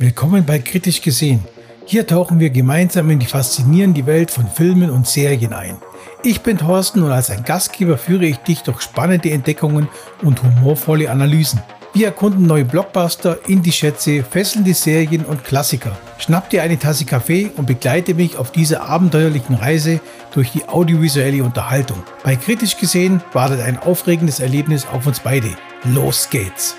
[0.00, 1.44] Willkommen bei Kritisch gesehen.
[1.84, 5.76] Hier tauchen wir gemeinsam in die faszinierende Welt von Filmen und Serien ein.
[6.22, 9.88] Ich bin Thorsten und als ein Gastgeber führe ich dich durch spannende Entdeckungen
[10.22, 11.60] und humorvolle Analysen.
[11.94, 15.98] Wir erkunden neue Blockbuster, Indie-Schätze, fesselnde Serien und Klassiker.
[16.18, 19.98] Schnapp dir eine Tasse Kaffee und begleite mich auf dieser abenteuerlichen Reise
[20.32, 22.04] durch die audiovisuelle Unterhaltung.
[22.22, 25.48] Bei Kritisch gesehen wartet ein aufregendes Erlebnis auf uns beide.
[25.82, 26.76] Los geht's!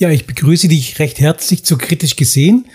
[0.00, 2.66] Ja, ich begrüße dich recht herzlich zu Kritisch gesehen,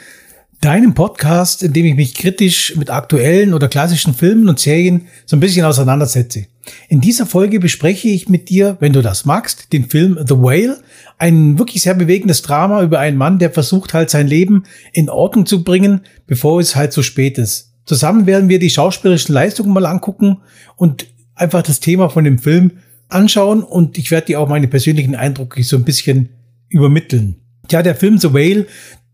[0.60, 5.38] deinem Podcast, in dem ich mich kritisch mit aktuellen oder klassischen Filmen und Serien so
[5.38, 6.48] ein bisschen auseinandersetze.
[6.90, 10.82] In dieser Folge bespreche ich mit dir, wenn du das magst, den Film The Whale,
[11.18, 15.46] ein wirklich sehr bewegendes Drama über einen Mann, der versucht halt sein Leben in Ordnung
[15.46, 17.72] zu bringen, bevor es halt zu spät ist.
[17.86, 20.42] Zusammen werden wir die schauspielerischen Leistungen mal angucken
[20.76, 22.72] und einfach das Thema von dem Film
[23.08, 26.28] anschauen und ich werde dir auch meine persönlichen Eindrücke so ein bisschen
[26.74, 27.36] übermitteln.
[27.72, 28.68] Ja, der Film The Whale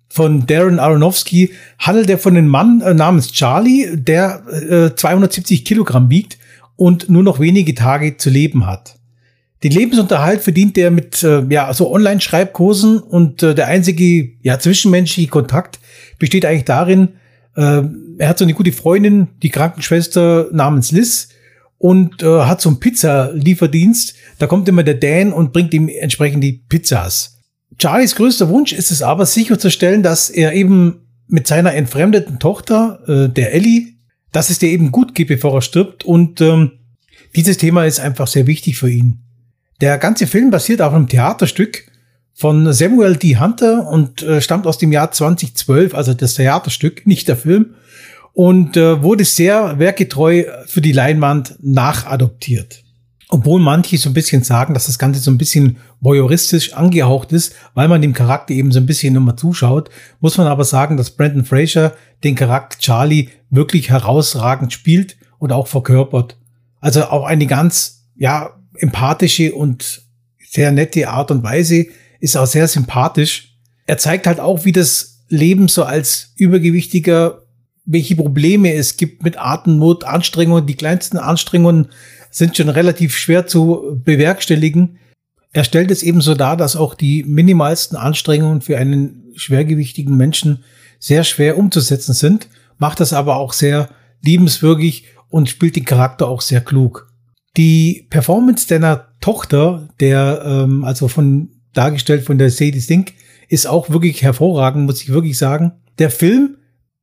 [0.09, 6.09] von Darren Aronofsky handelt er von einem Mann äh, namens Charlie, der äh, 270 Kilogramm
[6.09, 6.37] wiegt
[6.75, 8.95] und nur noch wenige Tage zu leben hat.
[9.61, 15.29] Den Lebensunterhalt verdient er mit äh, ja so Online-Schreibkursen und äh, der einzige ja zwischenmenschliche
[15.29, 15.79] Kontakt
[16.17, 17.09] besteht eigentlich darin,
[17.55, 17.81] äh,
[18.17, 21.29] er hat so eine gute Freundin, die Krankenschwester namens Liz
[21.77, 24.15] und äh, hat so einen Pizza-Lieferdienst.
[24.37, 27.38] Da kommt immer der Dan und bringt ihm entsprechend die Pizzas.
[27.77, 33.29] Charlies größter Wunsch ist es aber, sicherzustellen, dass er eben mit seiner entfremdeten Tochter, äh,
[33.29, 33.93] der Ellie,
[34.31, 36.03] dass es dir eben gut geht, bevor er stirbt.
[36.03, 36.71] Und ähm,
[37.35, 39.19] dieses Thema ist einfach sehr wichtig für ihn.
[39.81, 41.85] Der ganze Film basiert auf einem Theaterstück
[42.33, 43.37] von Samuel D.
[43.37, 47.75] Hunter und äh, stammt aus dem Jahr 2012, also das Theaterstück, nicht der Film,
[48.33, 52.83] und äh, wurde sehr werkgetreu für die Leinwand nachadoptiert.
[53.31, 57.53] Obwohl manche so ein bisschen sagen, dass das Ganze so ein bisschen voyeuristisch angehaucht ist,
[57.75, 61.11] weil man dem Charakter eben so ein bisschen immer zuschaut, muss man aber sagen, dass
[61.11, 66.37] Brandon Fraser den Charakter Charlie wirklich herausragend spielt und auch verkörpert.
[66.79, 70.01] Also auch eine ganz, ja, empathische und
[70.49, 71.85] sehr nette Art und Weise,
[72.19, 73.55] ist auch sehr sympathisch.
[73.85, 77.43] Er zeigt halt auch, wie das Leben so als Übergewichtiger,
[77.91, 81.87] welche Probleme es gibt mit Atemnot, Anstrengungen, die kleinsten Anstrengungen
[82.29, 84.99] sind schon relativ schwer zu bewerkstelligen.
[85.51, 90.63] Er stellt es ebenso dar, dass auch die minimalsten Anstrengungen für einen schwergewichtigen Menschen
[90.99, 93.89] sehr schwer umzusetzen sind, macht das aber auch sehr
[94.21, 97.11] liebenswürdig und spielt den Charakter auch sehr klug.
[97.57, 103.13] Die Performance deiner Tochter, der ähm, also von dargestellt von der Sadie Sink,
[103.47, 105.71] ist auch wirklich hervorragend, muss ich wirklich sagen.
[105.97, 106.57] Der Film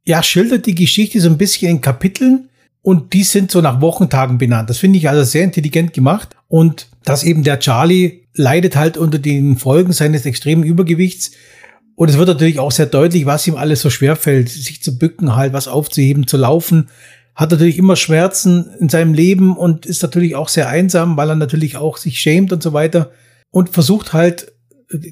[0.06, 2.48] ja schildert die Geschichte so ein bisschen in Kapiteln,
[2.86, 4.70] und die sind so nach Wochentagen benannt.
[4.70, 6.36] Das finde ich also sehr intelligent gemacht.
[6.46, 11.32] Und dass eben der Charlie leidet halt unter den Folgen seines extremen Übergewichts.
[11.96, 15.00] Und es wird natürlich auch sehr deutlich, was ihm alles so schwer fällt, sich zu
[15.00, 16.88] bücken, halt was aufzuheben, zu laufen.
[17.34, 21.34] Hat natürlich immer Schmerzen in seinem Leben und ist natürlich auch sehr einsam, weil er
[21.34, 23.10] natürlich auch sich schämt und so weiter.
[23.50, 24.52] Und versucht halt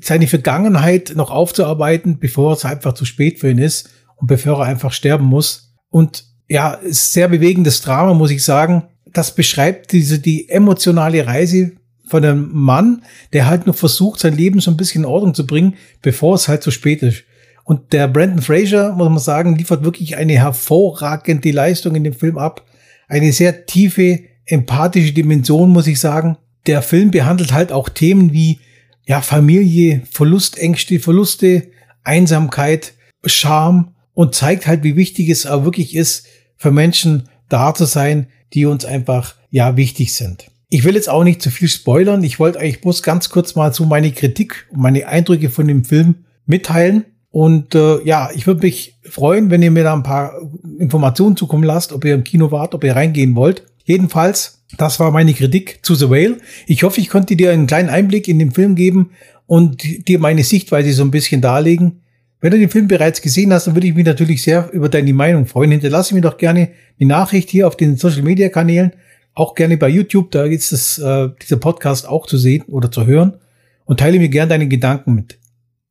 [0.01, 4.67] seine Vergangenheit noch aufzuarbeiten, bevor es einfach zu spät für ihn ist und bevor er
[4.67, 5.75] einfach sterben muss.
[5.91, 8.85] Und ja, sehr bewegendes Drama, muss ich sagen.
[9.07, 11.73] Das beschreibt diese, die emotionale Reise
[12.07, 15.47] von einem Mann, der halt nur versucht, sein Leben so ein bisschen in Ordnung zu
[15.47, 17.25] bringen, bevor es halt zu spät ist.
[17.65, 22.37] Und der Brandon Fraser, muss man sagen, liefert wirklich eine hervorragende Leistung in dem Film
[22.37, 22.67] ab.
[23.09, 26.37] Eine sehr tiefe, empathische Dimension, muss ich sagen.
[26.67, 28.59] Der Film behandelt halt auch Themen wie,
[29.07, 31.69] ja, Familie, Verlustängste, Verluste,
[32.03, 32.93] Einsamkeit,
[33.25, 36.27] Scham und zeigt halt, wie wichtig es auch wirklich ist,
[36.57, 40.47] für Menschen da zu sein, die uns einfach, ja, wichtig sind.
[40.71, 42.25] Ich will jetzt auch nicht zu viel spoilern.
[42.25, 45.85] Ich wollte eigentlich bloß ganz kurz mal so meine Kritik und meine Eindrücke von dem
[45.85, 47.05] Film mitteilen.
[47.31, 50.33] Und äh, ja, ich würde mich freuen, wenn ihr mir da ein paar
[50.79, 53.65] Informationen zukommen lasst, ob ihr im Kino wart, ob ihr reingehen wollt.
[53.85, 56.39] Jedenfalls, das war meine Kritik zu The Whale.
[56.67, 59.11] Ich hoffe, ich konnte dir einen kleinen Einblick in den Film geben
[59.47, 62.04] und dir meine Sichtweise so ein bisschen darlegen.
[62.45, 65.15] Wenn du den Film bereits gesehen hast, dann würde ich mich natürlich sehr über deine
[65.15, 65.71] Meinung freuen.
[65.71, 66.69] Hinterlasse mir doch gerne
[67.01, 68.93] die Nachricht hier auf den Social Media Kanälen,
[69.33, 73.07] auch gerne bei YouTube, da ist das, äh, dieser Podcast auch zu sehen oder zu
[73.07, 73.39] hören
[73.87, 75.39] und teile mir gerne deine Gedanken mit.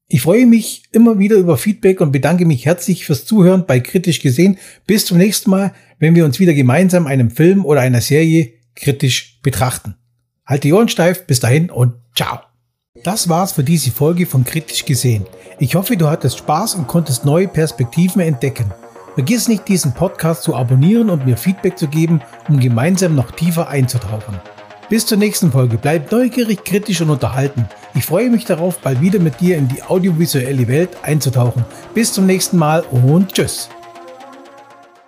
[0.07, 4.21] Ich freue mich immer wieder über Feedback und bedanke mich herzlich fürs Zuhören bei Kritisch
[4.21, 4.59] gesehen.
[4.85, 9.39] Bis zum nächsten Mal, wenn wir uns wieder gemeinsam einem Film oder einer Serie kritisch
[9.41, 9.95] betrachten.
[10.45, 12.52] Halt die Ohren steif, bis dahin und ciao.
[13.03, 15.25] Das war's für diese Folge von Kritisch gesehen.
[15.59, 18.71] Ich hoffe, du hattest Spaß und konntest neue Perspektiven entdecken.
[19.15, 23.67] Vergiss nicht, diesen Podcast zu abonnieren und mir Feedback zu geben, um gemeinsam noch tiefer
[23.67, 24.39] einzutauchen.
[24.89, 25.77] Bis zur nächsten Folge.
[25.77, 27.67] Bleib neugierig, kritisch und unterhalten.
[27.93, 31.65] Ich freue mich darauf, bald wieder mit dir in die audiovisuelle Welt einzutauchen.
[31.93, 33.69] Bis zum nächsten Mal und tschüss.